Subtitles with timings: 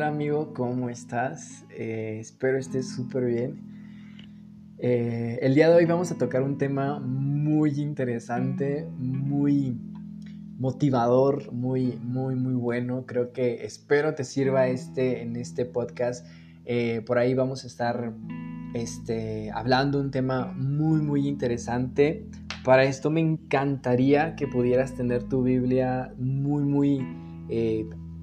[0.00, 1.66] Hola amigo, ¿cómo estás?
[1.68, 3.60] Eh, espero estés súper bien.
[4.78, 9.76] Eh, el día de hoy vamos a tocar un tema muy interesante, muy
[10.58, 13.04] motivador, muy, muy, muy bueno.
[13.04, 16.26] Creo que espero te sirva este, en este podcast.
[16.64, 18.14] Eh, por ahí vamos a estar
[18.72, 22.24] este, hablando un tema muy, muy interesante.
[22.64, 27.06] Para esto me encantaría que pudieras tener tu Biblia muy, muy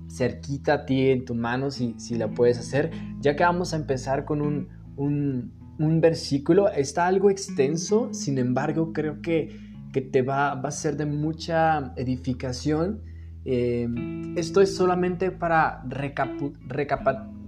[0.10, 3.78] cerquita a ti en tu mano si, si la puedes hacer, ya que vamos a
[3.78, 6.70] empezar con un, un, un versículo.
[6.70, 9.60] Está algo extenso, sin embargo creo que,
[9.92, 13.02] que te va, va, a ser de mucha edificación.
[13.46, 13.88] Eh,
[14.36, 15.84] esto es solamente para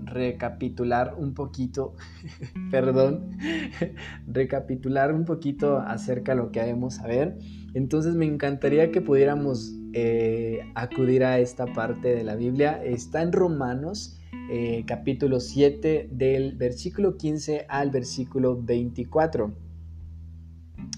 [0.05, 1.95] recapitular un poquito,
[2.71, 3.37] perdón,
[4.27, 7.37] recapitular un poquito acerca de lo que debemos saber.
[7.73, 12.83] Entonces me encantaría que pudiéramos eh, acudir a esta parte de la Biblia.
[12.83, 14.19] Está en Romanos
[14.51, 19.51] eh, capítulo 7 del versículo 15 al versículo 24.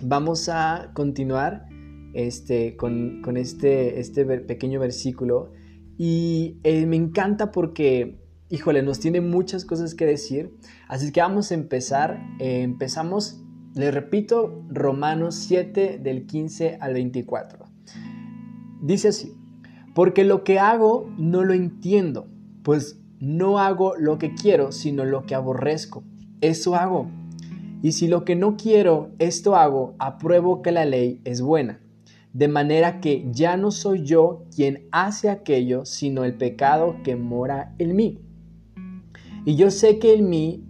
[0.03, 1.67] Vamos a continuar
[2.14, 5.53] este, con, este, este pequeño versículo
[5.98, 10.52] y eh, me encanta porque, híjole, nos tiene muchas cosas que decir.
[10.89, 12.22] Así que vamos a empezar.
[12.39, 13.42] empezamos,
[13.73, 17.70] le repito, Romanos 7 del 15 al 24.
[18.81, 19.35] Dice así,
[19.93, 22.27] porque lo que hago no lo entiendo,
[22.63, 26.03] pues no hago lo que quiero, sino lo que aborrezco.
[26.41, 27.07] Eso hago.
[27.83, 31.79] Y si lo que no quiero, esto hago, apruebo que la ley es buena.
[32.33, 37.75] De manera que ya no soy yo quien hace aquello, sino el pecado que mora
[37.77, 38.19] en mí.
[39.45, 40.63] Y yo sé que en mí,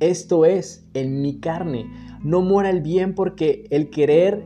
[0.00, 1.90] esto es, en mi carne,
[2.22, 4.44] no mora el bien porque el querer,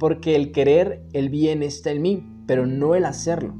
[0.00, 3.54] porque el querer el bien está en mí pero no el hacerlo.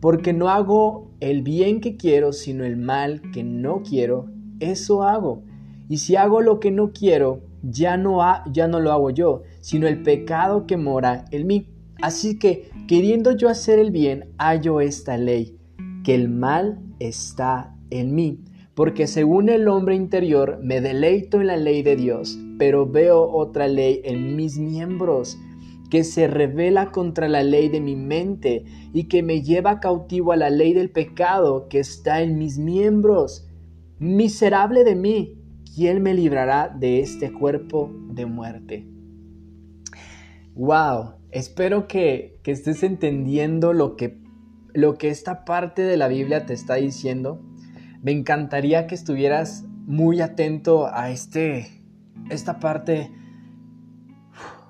[0.00, 4.28] Porque no hago el bien que quiero, sino el mal que no quiero,
[4.60, 5.44] eso hago.
[5.88, 8.20] Y si hago lo que no quiero, ya no,
[8.52, 11.68] ya no lo hago yo, sino el pecado que mora en mí.
[12.02, 15.56] Así que, queriendo yo hacer el bien, hallo esta ley,
[16.04, 18.40] que el mal está en mí.
[18.74, 23.68] Porque según el hombre interior me deleito en la ley de Dios, pero veo otra
[23.68, 25.38] ley en mis miembros
[25.96, 30.36] que se revela contra la ley de mi mente y que me lleva cautivo a
[30.36, 33.48] la ley del pecado que está en mis miembros.
[33.98, 35.40] Miserable de mí,
[35.74, 38.86] ¿quién me librará de este cuerpo de muerte?
[40.54, 44.18] Wow, espero que, que estés entendiendo lo que,
[44.74, 47.40] lo que esta parte de la Biblia te está diciendo.
[48.02, 51.82] Me encantaría que estuvieras muy atento a este,
[52.28, 53.10] esta parte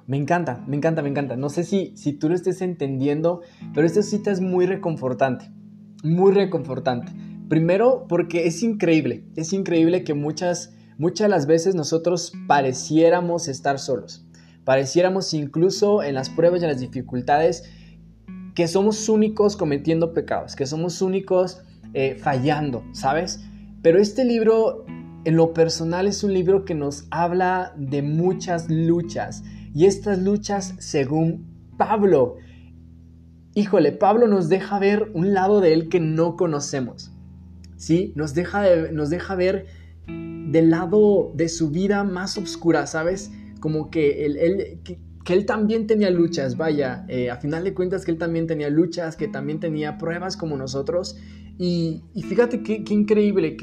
[0.06, 1.36] me encanta, me encanta, me encanta.
[1.36, 3.42] No sé si, si tú lo estés entendiendo,
[3.74, 5.50] pero esta cita es muy reconfortante,
[6.04, 7.12] muy reconfortante.
[7.48, 14.26] Primero porque es increíble, es increíble que muchas, muchas las veces nosotros pareciéramos estar solos.
[14.64, 17.64] Pareciéramos incluso en las pruebas y en las dificultades
[18.56, 21.62] que somos únicos cometiendo pecados, que somos únicos
[21.94, 23.40] eh, fallando, ¿sabes?
[23.82, 24.84] Pero este libro,
[25.24, 29.44] en lo personal, es un libro que nos habla de muchas luchas,
[29.76, 31.44] y estas luchas según
[31.76, 32.36] Pablo.
[33.54, 37.12] Híjole, Pablo nos deja ver un lado de él que no conocemos.
[37.76, 38.14] ¿Sí?
[38.16, 39.66] Nos deja, nos deja ver
[40.06, 43.30] del lado de su vida más oscura, ¿sabes?
[43.60, 48.12] Como que él, que, él también tenía luchas, vaya, eh, a final de cuentas que
[48.12, 51.18] él también tenía luchas, que también tenía pruebas como nosotros.
[51.58, 53.58] Y, fíjate qué, increíble,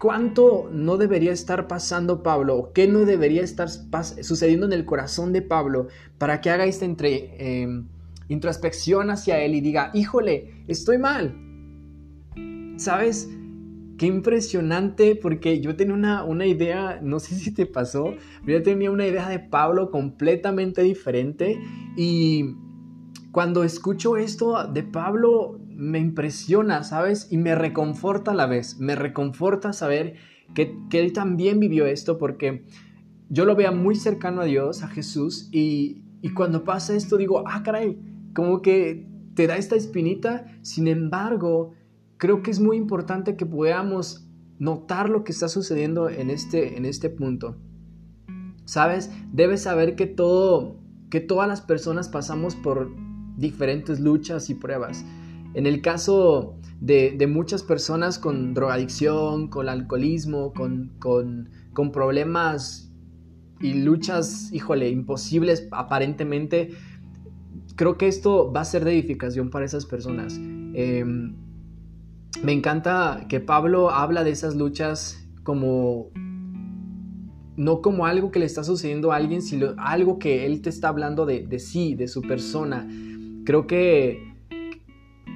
[0.00, 5.42] ¿Cuánto no debería estar pasando Pablo qué no debería estar sucediendo en el corazón de
[5.42, 7.86] Pablo para que haga esta entre, em,
[8.28, 11.36] introspección hacia él y diga, híjole, estoy mal?
[12.78, 13.28] ¿Sabes?
[13.98, 18.14] Qué impresionante porque yo tenía una, una idea, no sé si te pasó,
[18.46, 21.60] pero yo tenía una idea de Pablo completamente diferente
[21.94, 22.54] y
[23.32, 27.28] cuando escucho esto de Pablo me impresiona, ¿sabes?
[27.30, 30.16] Y me reconforta a la vez, me reconforta saber
[30.54, 32.66] que, él también vivió esto porque
[33.30, 36.02] yo lo veo muy cercano a Dios, a Jesús, y,
[36.34, 37.98] cuando pasa esto digo, ah, caray,
[38.34, 41.72] como que te da esta espinita, sin embargo,
[42.18, 44.28] creo que es muy importante que podamos
[44.58, 47.56] notar lo que está sucediendo en este, en este punto.
[48.66, 49.10] ¿Sabes?
[49.32, 50.76] Debes saber que todo,
[51.08, 52.90] que todas las personas pasamos por
[53.38, 55.04] diferentes luchas y pruebas.
[55.54, 61.50] En el caso de, muchas personas con drogadicción, con alcoholismo, con,
[61.92, 62.92] problemas
[63.60, 66.70] y luchas, híjole, imposibles aparentemente,
[67.76, 70.38] creo que esto va a ser de edificación para esas personas.
[70.38, 71.34] Em,
[72.42, 76.10] me encanta que Pablo habla de esas luchas como
[77.60, 80.88] no como algo que le está sucediendo a alguien, sino algo que él te está
[80.88, 82.88] hablando de, sí, de su persona.
[83.44, 84.29] Creo que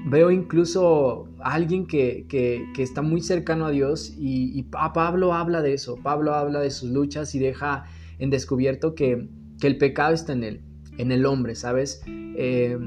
[0.05, 2.27] veo incluso a alguien que,
[2.79, 7.35] está muy cercano a Dios y, Pablo habla de eso, Pablo habla de sus luchas
[7.35, 7.87] y deja
[8.19, 9.29] en descubierto que,
[9.63, 10.61] el pecado está en él,
[10.99, 12.03] en el hombre, ¿sabes?
[12.07, 12.79] Eh,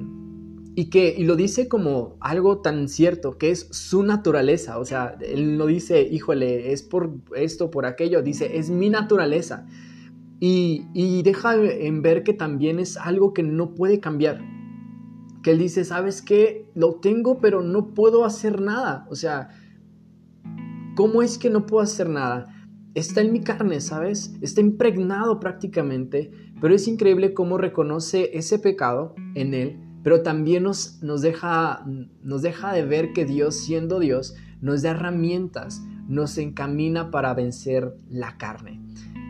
[0.76, 5.18] y que y lo dice como algo tan cierto, que es su naturaleza, o sea,
[5.22, 9.66] él no dice, híjole, es por esto, por aquello, dice, es mi naturaleza.
[10.40, 14.40] Y, y deja en ver que también es algo que no puede cambiar.
[15.48, 16.70] Que él dice, ¿sabes qué?
[16.76, 19.08] Lo tengo, pero no puedo hacer nada.
[19.10, 19.48] O sea,
[20.98, 22.54] ¿cómo es que no puedo hacer nada?
[22.96, 24.36] Está en mi carne, ¿sabes?
[24.42, 31.02] Está impregnado prácticamente, pero es increíble cómo reconoce ese pecado en él pero también nos,
[31.02, 31.86] nos, deja,
[32.24, 37.94] nos deja de ver que Dios, siendo Dios, nos da herramientas, nos encamina para vencer
[38.10, 38.82] la carne.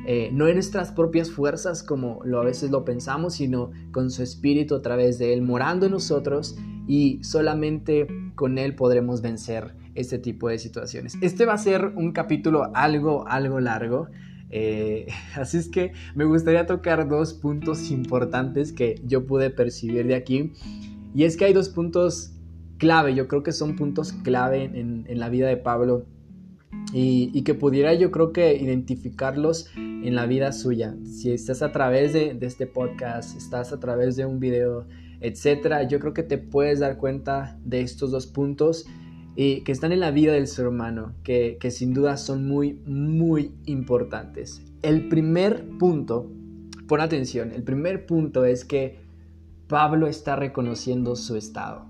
[0.09, 4.24] Eh, no en nuestras propias fuerzas como lo, a veces lo pensamos, sino con su
[4.24, 6.56] espíritu a través de Él morando en nosotros
[6.88, 11.18] y solamente con Él podremos vencer este tipo de situaciones.
[11.21, 14.07] Este va a ser un capítulo algo, algo largo.
[14.50, 20.15] Eh, así es que me gustaría tocar dos puntos importantes que yo pude percibir de
[20.15, 20.54] aquí.
[21.13, 22.31] Y es que hay dos puntos
[22.77, 26.06] clave, yo creo que son puntos clave en, la vida de Pablo
[26.94, 29.69] y, que pudiera yo creo que identificarlos
[30.03, 30.95] en la vida suya.
[31.03, 34.85] Si estás a través de, este podcast, estás a través de un video,
[35.19, 38.85] etcétera, yo creo que te puedes dar cuenta de estos dos puntos
[39.35, 43.51] y que están en la vida del ser humano, que, sin duda son muy, muy
[43.65, 44.61] importantes.
[44.81, 46.31] El primer punto,
[46.88, 48.99] pon atención, el primer punto es que
[49.67, 51.85] Pablo está reconociendo su estado.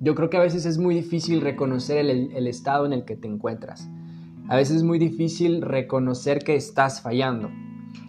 [0.00, 3.28] Yo creo que a veces es muy difícil reconocer el estado en el que te
[3.28, 3.88] encuentras.
[4.48, 7.50] A veces es muy difícil reconocer que estás fallando.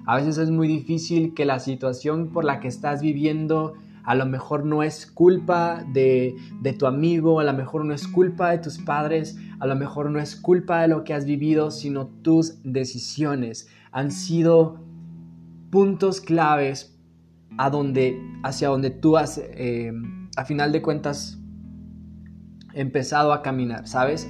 [0.05, 4.25] A veces es muy difícil que la situación por la que estás viviendo a lo
[4.25, 6.35] mejor no es culpa de,
[6.77, 10.19] tu amigo, a lo mejor no es culpa de tus padres, a lo mejor no
[10.19, 13.69] es culpa de lo que has vivido, sino tus decisiones.
[13.91, 14.83] Han sido
[15.69, 16.99] puntos claves
[17.57, 19.93] a donde, hacia donde tú has, eh,
[20.35, 21.39] a final de cuentas,
[22.73, 24.29] empezado a caminar, ¿sabes?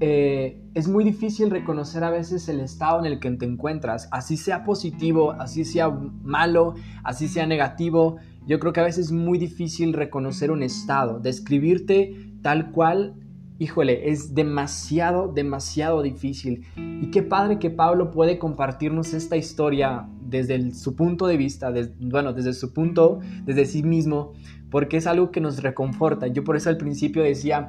[0.00, 4.36] Eh, es muy difícil reconocer a veces el estado en el que te encuentras, así
[4.36, 8.18] sea positivo, así sea malo, así sea negativo.
[8.46, 13.14] Yo creo que a veces es muy difícil reconocer un estado, describirte tal cual,
[13.58, 16.66] híjole, es demasiado, demasiado difícil.
[16.76, 22.34] Y qué padre que Pablo puede compartirnos esta historia desde su punto de vista, bueno,
[22.34, 24.34] desde su punto, desde sí mismo,
[24.70, 26.26] porque es algo que nos reconforta.
[26.26, 27.68] Yo por eso al principio decía,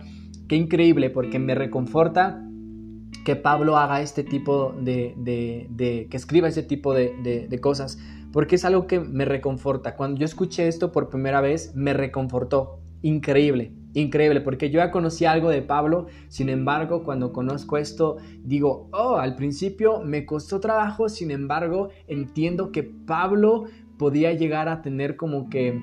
[0.50, 2.44] qué increíble, porque me reconforta
[3.28, 7.12] que Pablo haga este tipo de, de, que escriba ese tipo de,
[7.50, 8.00] de cosas,
[8.32, 9.98] porque es algo que me reconforta.
[9.98, 12.80] Cuando yo escuché esto por primera vez, me reconfortó.
[13.02, 18.16] Increíble, increíble, porque yo ya conocí algo de Pablo, sin embargo, cuando conozco esto,
[18.46, 23.66] digo, oh, al principio me costó trabajo, sin embargo, entiendo que Pablo
[23.98, 25.82] podía llegar a tener como que,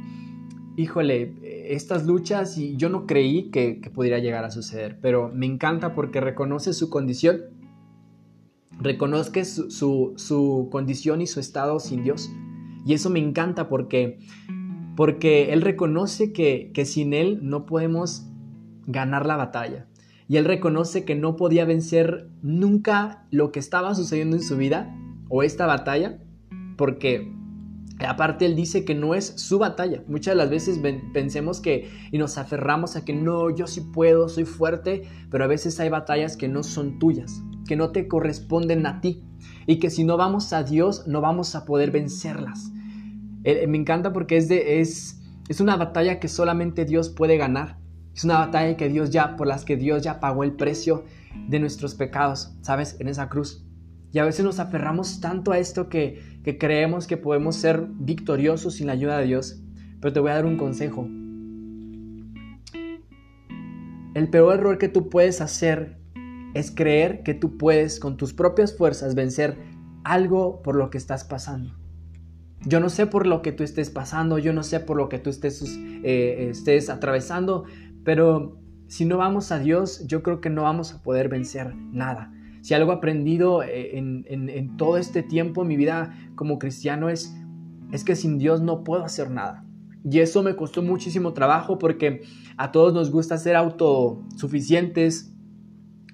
[0.79, 5.95] híjole, estas luchas y yo no creí que, pudiera llegar a suceder, pero me encanta
[5.95, 7.43] porque reconoce su condición,
[8.81, 12.31] reconozca su, condición y su estado sin Dios.
[12.87, 14.19] Y eso me encanta porque,
[14.97, 18.27] porque Él reconoce que, que sin Él no podemos
[18.87, 19.87] ganar la batalla.
[20.29, 24.95] Y Él reconoce que no podía vencer nunca lo que estaba sucediendo en su vida
[25.29, 26.19] o esta batalla
[26.77, 27.33] porque
[28.07, 30.03] Aparte, él dice que no es su batalla.
[30.07, 30.81] Muchas de las veces
[31.13, 35.49] pensemos que y nos aferramos a que no, yo sí puedo, soy fuerte, pero a
[35.49, 39.25] veces hay batallas que no son tuyas, que no te corresponden a ti
[39.67, 42.71] y que si no vamos a Dios no vamos a poder vencerlas.
[43.45, 47.79] Eh, me encanta porque es, de, es, es una batalla que solamente Dios puede ganar.
[48.15, 51.05] Es una batalla que Dios ya, por las que Dios ya pagó el precio
[51.49, 52.97] de nuestros pecados, ¿sabes?
[53.01, 53.65] En esa cruz.
[54.13, 58.87] Y a veces nos aferramos tanto a esto que, creemos que podemos ser victoriosos sin
[58.87, 59.63] la ayuda de Dios.
[60.01, 61.09] Pero te voy a dar un consejo.
[64.15, 65.99] El peor error que tú puedes hacer
[66.55, 69.59] es creer que tú puedes con tus propias fuerzas vencer
[70.05, 71.75] algo por lo que estás pasando.
[72.67, 75.19] Yo no sé por lo que tú estés pasando, yo no sé por lo que
[75.19, 75.63] tú estés,
[76.03, 77.65] eh, estés atravesando,
[78.05, 82.33] pero si no vamos a Dios, yo creo que no vamos a poder vencer nada.
[82.65, 87.37] Si algo he aprendido eh, en, todo este tiempo en mi vida como cristiano es,
[87.93, 89.67] es que sin Dios no puedo hacer nada.
[90.03, 92.23] Y eso me costó muchísimo trabajo porque
[92.57, 95.35] a todos nos gusta ser autosuficientes,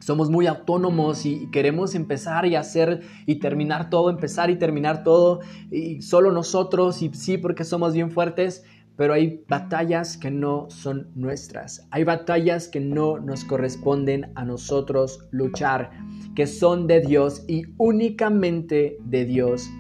[0.01, 5.39] somos muy autónomos y queremos empezar y hacer y terminar todo, empezar y terminar todo,
[5.71, 8.65] y solo nosotros, y sí, porque somos bien fuertes,
[9.01, 15.27] pero hay batallas que no son nuestras, hay batallas que no nos corresponden a nosotros
[15.31, 15.91] luchar,
[16.35, 19.71] que son de Dios y únicamente de Dios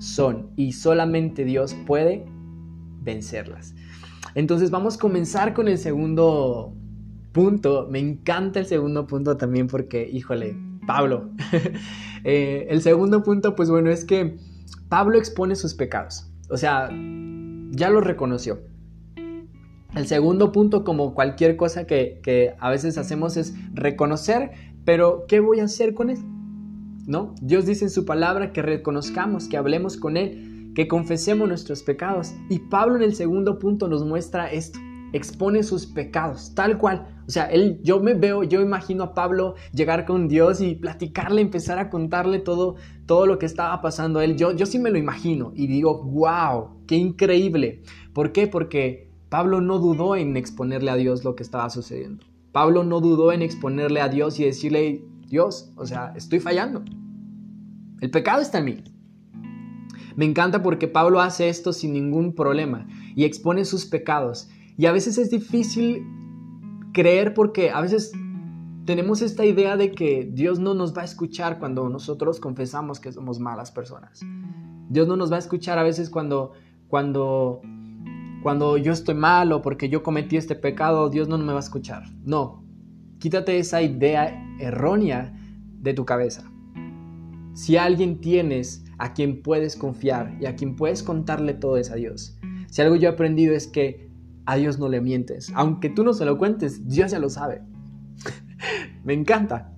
[0.00, 2.26] son, y solamente Dios puede
[3.02, 3.72] vencerlas.
[4.34, 6.74] Entonces vamos a comenzar con el segundo
[7.30, 10.56] punto, me encanta el segundo punto también porque, híjole,
[10.88, 11.30] Pablo.
[12.28, 14.36] Eh, el segundo punto, pues bueno, es que
[14.88, 16.28] Pablo expone sus pecados.
[16.50, 16.90] O sea,
[17.76, 18.60] ya lo reconoció.
[19.94, 24.50] El segundo punto, como cualquier cosa que, a veces hacemos, es reconocer,
[24.84, 26.18] pero ¿qué voy a hacer con él?
[27.06, 27.34] ¿No?
[27.40, 32.34] Dios dice en su palabra que reconozcamos, que hablemos con Él, que confesemos nuestros pecados.
[32.50, 34.80] Y Pablo en el segundo punto nos muestra esto
[35.12, 37.06] expone sus pecados, tal cual.
[37.26, 41.40] O sea, él, yo me veo, yo imagino a Pablo llegar con Dios y platicarle,
[41.40, 44.36] empezar a contarle todo, todo lo que estaba pasando a él.
[44.36, 47.82] Yo, yo sí me lo imagino y digo, wow, qué increíble.
[48.12, 48.46] ¿Por qué?
[48.46, 52.24] Porque Pablo no dudó en exponerle a Dios lo que estaba sucediendo.
[52.52, 56.84] Pablo no dudó en exponerle a Dios y decirle, Dios, o sea, estoy fallando.
[58.00, 58.84] El pecado está en mí.
[60.14, 64.92] Me encanta porque Pablo hace esto sin ningún problema y expone sus pecados y a
[64.92, 66.06] veces es difícil
[66.92, 68.12] creer porque a veces
[68.84, 73.12] tenemos esta idea de que Dios no nos va a escuchar cuando nosotros confesamos que
[73.12, 74.20] somos malas personas.
[74.88, 76.52] Dios no nos va a escuchar a veces cuando
[76.88, 77.60] cuando
[78.42, 81.60] cuando yo estoy mal o porque yo cometí este pecado, Dios no me va a
[81.60, 82.04] escuchar.
[82.24, 82.64] No.
[83.18, 85.34] Quítate esa idea errónea
[85.80, 86.48] de tu cabeza.
[87.54, 91.96] Si alguien tienes a quien puedes confiar y a quien puedes contarle todo es a
[91.96, 92.38] Dios.
[92.68, 94.05] Si algo yo he aprendido es que
[94.46, 95.52] a Dios no le mientes.
[95.54, 97.62] Aunque tú no se lo cuentes, Dios ya lo sabe.
[99.04, 99.74] Me encanta,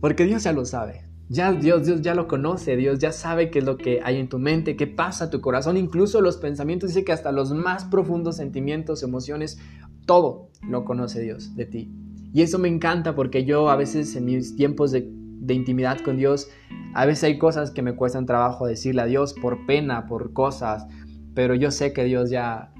[0.00, 1.08] porque Dios ya lo sabe.
[1.28, 4.28] Ya Dios, Dios ya lo conoce, Dios ya sabe qué es lo que hay en
[4.28, 7.84] tu mente, qué pasa en tu corazón, incluso los pensamientos, dice que hasta los más
[7.86, 9.58] profundos sentimientos, emociones,
[10.04, 11.90] todo lo conoce Dios de ti.
[12.34, 16.18] Y eso me encanta porque yo a veces en mis tiempos de, de intimidad con
[16.18, 16.50] Dios,
[16.94, 20.86] a veces hay cosas que me cuestan trabajo decirle a Dios por pena, por cosas,
[21.34, 22.74] pero yo sé que Dios ya,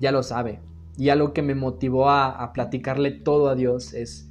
[0.00, 0.60] ya lo sabe.
[0.98, 4.28] Y algo que me motivó a, platicarle todo a Dios es,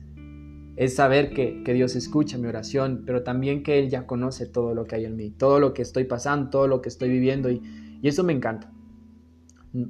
[0.75, 4.83] es saber que, Dios escucha mi oración, pero también que Él ya conoce todo lo
[4.83, 7.61] que hay en mí, todo lo que estoy pasando, todo lo que estoy viviendo y,
[8.03, 8.69] eso me encanta.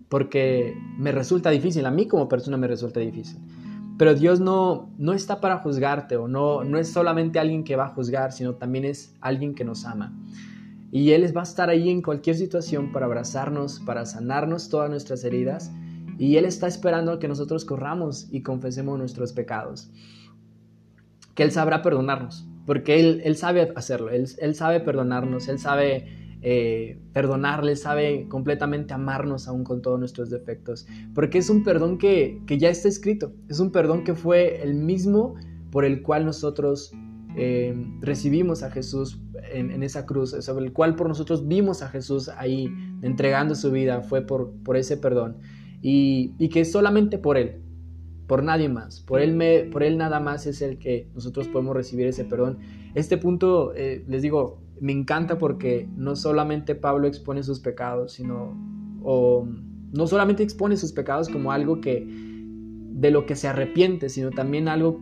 [0.07, 3.39] Porque me resulta difícil, a mí como persona me resulta difícil.
[3.98, 7.86] Pero Dios no, no está para juzgarte o no, no es solamente alguien que va
[7.86, 10.15] a juzgar, sino también es alguien que nos ama.
[10.91, 15.24] Y Él va a estar ahí en cualquier situación para abrazarnos, para sanarnos todas nuestras
[15.24, 15.72] heridas
[16.17, 19.89] y Él está esperando que nosotros corramos y confesemos nuestros pecados.
[21.36, 26.07] Que Él sabrá perdonarnos, porque Él, él sabe hacerlo, él, él, sabe perdonarnos, Él sabe
[26.41, 32.41] eh, perdonarle, sabe completamente amarnos aún con todos nuestros defectos, porque es un perdón que,
[32.47, 35.36] que ya está escrito, es un perdón que fue el mismo
[35.71, 36.91] por el cual nosotros
[37.36, 39.21] eh, recibimos a Jesús
[39.51, 43.71] en, en, esa cruz, sobre el cual por nosotros vimos a Jesús ahí entregando su
[43.71, 45.38] vida, fue por, por ese perdón
[45.81, 47.62] y, que solamente por Él,
[48.27, 51.74] por nadie más, por él, me, por él nada más es el que nosotros podemos
[51.74, 52.57] recibir ese perdón.
[52.93, 58.53] Este punto, eh, les digo, me encanta porque no solamente Pablo expone sus pecados, sino,
[59.01, 59.48] o
[59.93, 64.67] no solamente expone sus pecados como algo que, de lo que se arrepiente, sino también
[64.67, 65.00] algo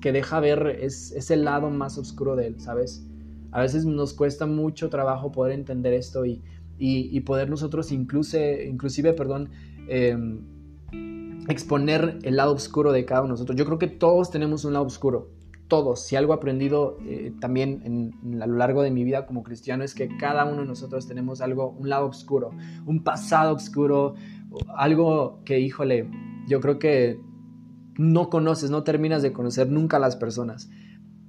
[0.00, 3.06] que deja ver es, es el lado más oscuro de él, ¿sabes?
[3.50, 6.42] A veces nos cuesta mucho trabajo poder entender esto y,
[6.78, 9.50] y, y poder nosotros incluso, inclusive, perdón,
[9.88, 10.52] Em,
[11.48, 13.56] exponer el lado oscuro de cada uno de nosotros.
[13.56, 15.30] Yo creo que todos tenemos un lado oscuro,
[15.68, 16.04] todos.
[16.04, 19.94] Si algo he aprendido eh, también a lo largo de mi vida como cristiano es
[19.94, 22.50] que cada uno de nosotros tenemos algo, un lado oscuro,
[22.86, 24.14] un pasado oscuro,
[24.76, 26.08] algo que, híjole,
[26.46, 27.20] yo creo que
[27.98, 30.70] no conoces, no terminas de conocer nunca a las personas.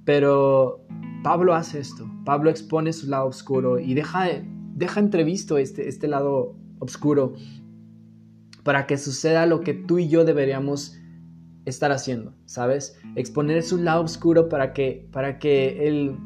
[0.04, 0.84] Pero
[1.22, 4.28] Pablo hace esto, Pablo expone su lado oscuro y deja,
[4.74, 7.32] deja entrevisto este, este lado oscuro
[8.64, 10.98] para que suceda lo que tú y yo deberíamos
[11.66, 12.98] estar haciendo, ¿sabes?
[13.14, 16.16] Exponer su lado oscuro para que, para que él,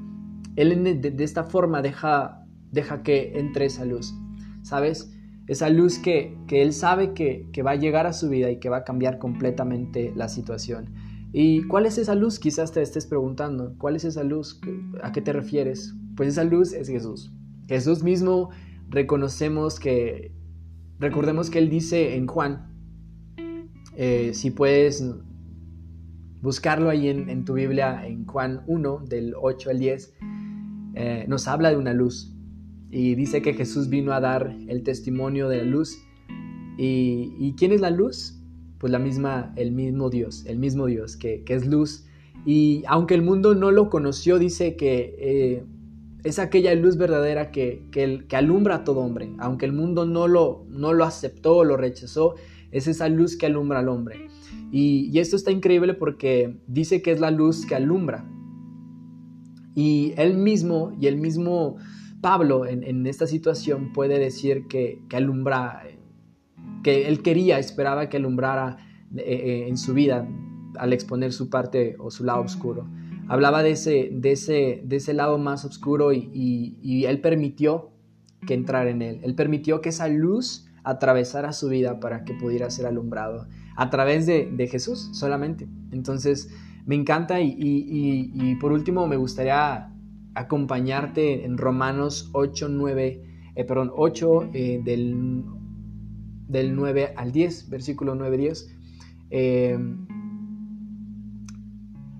[0.57, 4.15] él de, esta forma deja, deja que entre esa luz,
[4.63, 5.13] ¿sabes?
[5.47, 8.59] Esa luz que, que él sabe que, que va a llegar a su vida y
[8.59, 10.95] que va a cambiar completamente la situación.
[11.33, 12.39] ¿Y cuál es esa luz?
[12.39, 14.61] Quizás te estés preguntando, ¿cuál es esa luz?
[15.03, 15.95] ¿A qué te refieres?
[16.17, 17.33] Pues esa luz es Jesús.
[17.69, 18.51] Jesús mismo
[18.89, 20.33] reconocemos que
[20.99, 22.69] recordemos que él dice en Juan,
[23.97, 25.05] eh, si puedes
[26.41, 30.15] buscarlo ahí en, tu Biblia, en Juan 1, del 8 al 10,
[30.95, 32.35] eh, nos habla de una luz.
[32.91, 35.99] Y dice que Jesús vino a dar el testimonio de la luz.
[36.79, 38.41] ¿Y, quién es la luz?
[38.79, 42.07] Pues la misma, el mismo Dios, el mismo Dios que, es luz.
[42.47, 45.65] Y aunque el mundo no lo conoció, dice que eh,
[46.25, 49.31] es aquella luz verdadera que, que, alumbra a todo hombre.
[49.39, 52.35] Aunque el mundo no lo, no lo aceptó o lo rechazó,
[52.71, 54.29] es esa luz que alumbra al hombre.
[54.71, 58.29] Y, esto está increíble porque dice que es la luz que alumbra.
[59.75, 61.77] Y él mismo, y el mismo
[62.21, 65.85] Pablo en, esta situación puede decir que, que, alumbra,
[66.83, 68.77] que él quería, esperaba que alumbrara
[69.17, 70.29] eh, eh, en su vida
[70.77, 72.87] al exponer su parte o su lado oscuro.
[73.29, 77.91] Hablaba de ese, lado más oscuro y, él permitió
[78.47, 79.21] que entrara en él.
[79.23, 84.25] Él permitió que esa luz atravesara su vida para que pudiera ser alumbrado a través
[84.27, 85.69] de, Jesús solamente.
[85.93, 86.51] Entonces,
[86.87, 89.93] me encanta y, por último me gustaría
[90.35, 93.23] acompañarte en Romanos 8, 9,
[93.57, 95.45] eh, perdón, 8 eh, del,
[96.47, 98.77] del 9 al 10, versículo 9, 10.
[99.31, 99.79] Eh,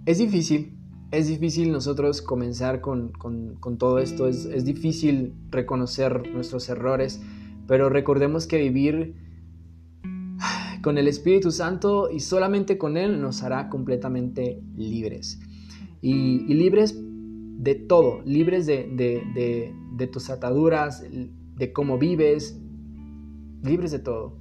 [0.05, 0.78] es difícil,
[1.11, 3.13] es difícil nosotros comenzar con,
[3.79, 7.21] todo esto, es, es, difícil reconocer nuestros errores,
[7.67, 9.15] pero recordemos que vivir
[10.83, 15.41] con el Espíritu Santo y solamente con Él nos hará completamente libres.
[16.01, 19.75] Y, libres de todo, libres de,
[20.13, 21.05] tus ataduras,
[21.57, 22.61] de cómo vives,
[23.63, 24.39] libres de todo.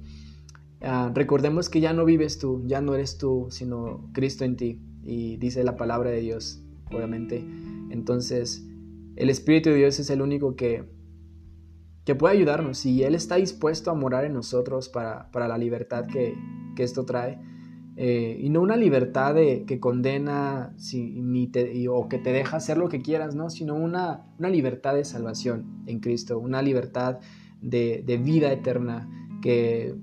[0.80, 4.80] Ah, recordemos que ya no vives tú, ya no eres tú, sino Cristo en ti.
[5.08, 6.62] Y dice la palabra de Dios,
[6.92, 7.44] obviamente.
[7.90, 8.66] Entonces,
[9.16, 10.84] el Espíritu de Dios es el único que,
[12.04, 16.36] que puede ayudarnos y Él está dispuesto a morar en nosotros para, la libertad que,
[16.76, 17.40] esto trae.
[17.96, 21.50] Eh, y no una libertad de, que condena ni
[21.88, 23.50] o que te deja hacer lo que quieras, ¿no?
[23.50, 27.18] sino una, una libertad de salvación en Cristo, una libertad
[27.60, 29.08] de, vida eterna
[29.42, 29.94] que,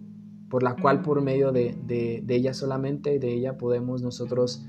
[0.50, 4.65] por la cual por medio de, ella solamente, de ella podemos nosotros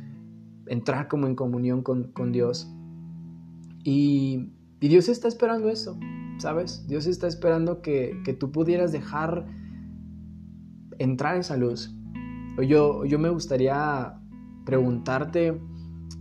[0.67, 2.71] entrar como en comunión con, Dios.
[3.85, 4.51] Y,
[4.81, 5.99] y Dios está esperando eso.
[6.39, 6.87] ¿sabes?
[6.87, 9.47] Dios está esperando que, tú pudieras dejar
[10.99, 11.95] entrar esa luz.
[12.67, 14.15] Yo, yo me gustaría
[14.65, 15.61] preguntarte,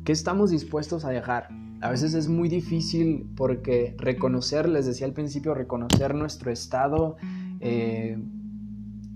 [0.04, 1.50] ¿qué estamos dispuestos a dejar?
[1.82, 7.18] A veces es muy difícil porque reconocer, les decía al principio, reconocer nuestro estado
[7.60, 8.18] eh,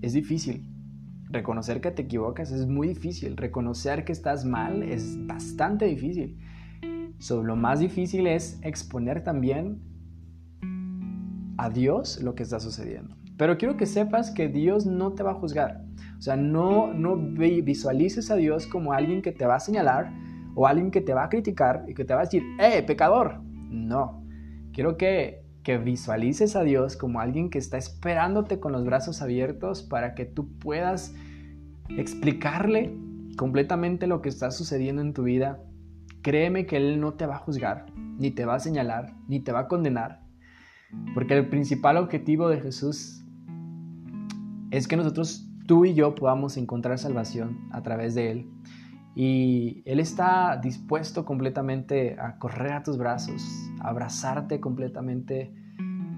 [0.02, 0.66] es difícil.
[1.30, 3.36] Reconocer que te equivocas es muy difícil.
[3.36, 6.38] Reconocer que estás mal es bastante difícil.
[7.30, 9.80] lo más difícil es exponer también
[11.56, 13.16] a Dios lo que está sucediendo.
[13.36, 15.84] Pero quiero que sepas que Dios no te va a juzgar.
[16.18, 20.12] O sea, no, no visualices a Dios como alguien que te va a señalar
[20.54, 23.40] o alguien que te va a criticar y que te va a decir, ¡eh, pecador!
[23.70, 24.24] No.
[24.72, 25.39] Quiero que,
[25.78, 30.48] visualices a Dios como alguien que está esperándote con los brazos abiertos para que tú
[30.58, 31.14] puedas
[31.96, 32.96] explicarle
[33.36, 35.62] completamente lo que está sucediendo en tu vida.
[36.22, 37.86] Créeme que Él no te va a juzgar,
[38.18, 40.20] ni te va a señalar, ni te va a condenar.
[41.14, 43.24] Porque el principal objetivo de Jesús
[44.70, 48.50] es que nosotros, tú y yo, podamos encontrar salvación a través de Él.
[49.14, 53.42] Y Él está dispuesto completamente a correr a tus brazos,
[53.80, 55.52] a abrazarte completamente.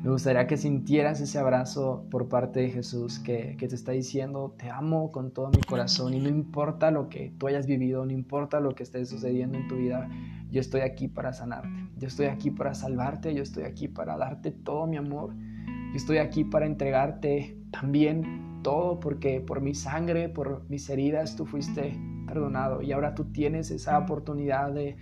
[0.02, 4.68] Me gustaría que sintieras ese abrazo por parte de Jesús que, te está diciendo, te
[4.68, 8.58] amo con todo mi corazón y no importa lo que tú hayas vivido, no importa
[8.58, 10.08] lo que esté sucediendo en tu vida,
[10.50, 14.50] yo estoy aquí para sanarte, yo estoy aquí para salvarte, yo estoy aquí para darte
[14.50, 20.68] todo mi amor, yo estoy aquí para entregarte también todo porque por mi sangre, por
[20.68, 24.96] mis heridas tú fuiste perdonado y ahora tú tienes esa oportunidad de,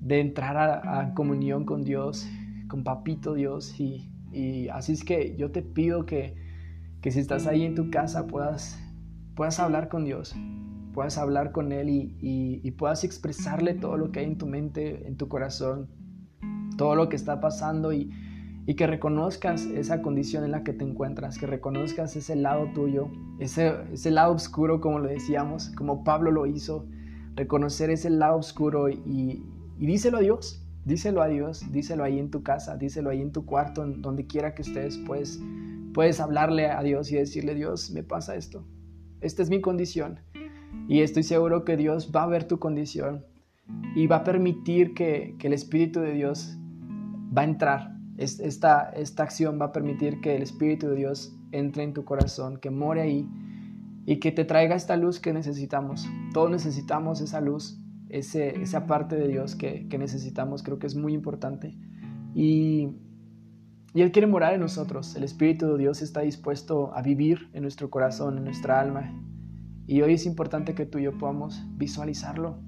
[0.00, 2.28] de entrar a, comunión con Dios,
[2.70, 6.34] con Papito Dios y, y, así es que yo te pido que,
[7.02, 8.80] que si estás ahí en tu casa puedas,
[9.34, 10.34] puedas hablar con Dios,
[10.94, 15.16] puedas hablar con Él y, puedas expresarle todo lo que hay en tu mente, en
[15.18, 15.90] tu corazón,
[16.78, 18.10] todo lo que está pasando y,
[18.76, 23.74] que reconozcas esa condición en la que te encuentras, que reconozcas ese lado tuyo, ese,
[23.92, 26.86] ese lado oscuro como lo decíamos, como Pablo lo hizo,
[27.34, 29.44] reconocer ese lado oscuro y,
[29.76, 33.32] y díselo a Dios, díselo a Dios, díselo ahí en tu casa, díselo ahí en
[33.32, 35.40] tu cuarto, donde quiera que estés, pues
[35.94, 38.64] puedes hablarle a Dios y decirle, Dios, me pasa esto,
[39.20, 40.20] esta es mi condición.
[40.88, 43.24] Y estoy seguro que Dios va a ver tu condición
[43.94, 46.56] y va a permitir que, el Espíritu de Dios
[47.36, 47.96] va a entrar.
[48.18, 52.58] Esta, esta acción va a permitir que el Espíritu de Dios entre en tu corazón,
[52.58, 53.28] que more ahí
[54.06, 56.08] y que te traiga esta luz que necesitamos.
[56.32, 57.80] Todos necesitamos esa luz,
[58.10, 61.76] ese, esa parte de Dios que, que necesitamos, creo que es muy importante.
[62.34, 62.90] Y,
[63.92, 65.16] y Él quiere morar en nosotros.
[65.16, 69.12] El Espíritu de Dios está dispuesto a vivir en nuestro corazón, en nuestra alma.
[69.86, 72.60] Y hoy es importante que tú y yo podamos visualizarlo,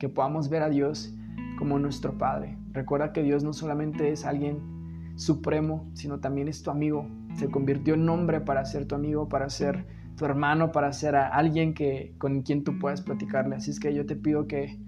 [0.00, 1.14] que podamos ver a Dios
[1.58, 2.58] como nuestro Padre.
[2.72, 7.08] Recuerda que Dios no solamente es alguien supremo, sino también es tu amigo.
[7.36, 11.74] Se convirtió en hombre para ser tu amigo, para ser tu hermano, para ser alguien
[11.74, 13.56] que, con quien tú puedas platicarle.
[13.56, 14.78] Así es que yo te pido que,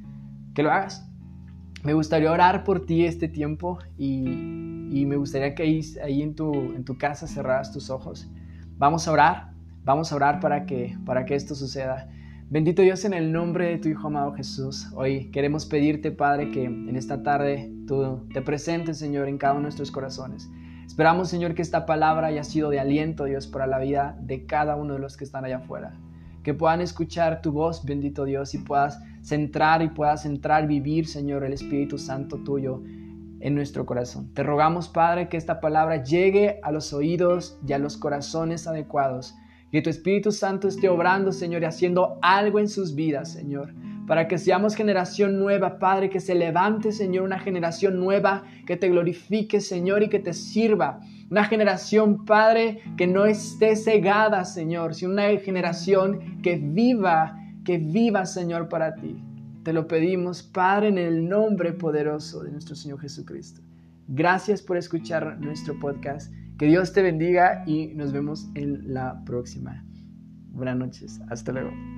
[0.55, 1.09] que lo hagas,
[1.85, 4.25] me gustaría orar por ti este tiempo y,
[5.07, 8.31] me gustaría que ahí, ahí, en, tu, en tu casa cerraras tus ojos.
[8.77, 9.53] Vamos a orar,
[9.85, 12.11] vamos a orar para que, para que esto suceda.
[12.51, 14.89] Bendito Dios en el nombre de tu Hijo amado Jesús.
[14.95, 19.61] Hoy queremos pedirte, Padre, que en esta tarde tú te presentes, Señor, en cada uno
[19.61, 20.51] de nuestros corazones.
[20.99, 24.75] Esperamos, Señor, que esta palabra haya sido de aliento, Dios, para la vida de cada
[24.75, 25.93] uno de los que están allá afuera.
[26.43, 31.45] Que puedan escuchar tu voz, bendito Dios, y puedas centrar y puedas entrar, vivir, Señor,
[31.45, 32.83] el Espíritu Santo tuyo
[33.39, 34.35] en nuestro corazón.
[34.35, 39.37] Te rogamos, Padre, que esta palabra llegue a los oídos y a los corazones adecuados.
[39.71, 43.73] Que tu Espíritu Santo esté obrando, Señor, y haciendo algo en sus vidas, Señor.
[44.09, 48.89] Para que seamos generación nueva, Padre, que se levante, Señor, una generación nueva que te
[48.89, 50.99] glorifique, Señor, y que te sirva.
[51.31, 58.25] Una generación, Padre, que no esté cegada, Señor, sino una generación que viva que viva,
[58.25, 59.23] Señor, para ti.
[59.63, 63.61] Te lo pedimos, Padre, en el nombre poderoso de nuestro Señor Jesucristo.
[64.07, 66.33] Gracias por escuchar nuestro podcast.
[66.59, 69.85] Que Dios te bendiga y nos vemos en la próxima.
[70.51, 71.21] Buenas noches.
[71.29, 71.98] Hasta luego.